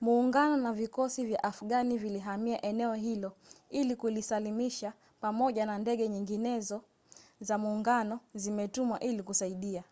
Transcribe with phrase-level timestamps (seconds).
[0.00, 3.32] muungano na vikosi vya afghani vilihamia eneo hilo
[3.70, 6.60] ili kulisalimisha pamoja na ndege nyingine
[7.40, 9.82] za muungano zimetumwa ili kusaidia